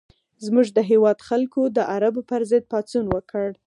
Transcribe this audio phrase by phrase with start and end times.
[0.45, 3.47] زموږ د هېواد خلکو د عربو پر ضد پاڅون وکړ.